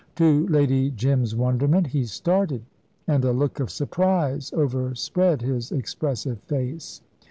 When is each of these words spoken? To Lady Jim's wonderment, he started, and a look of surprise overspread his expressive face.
To 0.15 0.47
Lady 0.47 0.89
Jim's 0.89 1.35
wonderment, 1.35 1.85
he 1.85 2.05
started, 2.05 2.63
and 3.05 3.23
a 3.23 3.31
look 3.31 3.59
of 3.59 3.69
surprise 3.69 4.51
overspread 4.51 5.43
his 5.43 5.71
expressive 5.71 6.39
face. 6.39 7.03